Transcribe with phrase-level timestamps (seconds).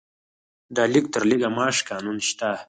[0.75, 2.49] د لږ تر لږه معاش قانون شته؟